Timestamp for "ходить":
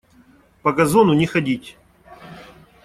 1.27-1.77